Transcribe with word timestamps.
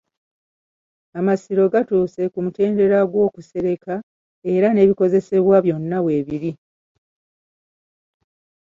Amasiro 1.19 1.63
gatuuse 1.73 2.21
ku 2.31 2.37
mutendera 2.45 2.97
gw'okusereka 3.11 3.93
era 4.53 4.67
n'ebikozesebwa 4.71 5.55
byonna 5.65 5.97
weebiri. 6.05 6.51